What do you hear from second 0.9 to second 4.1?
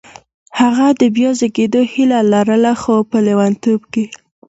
د بیا زېږېدو هیله لرله خو په لېونتوب کې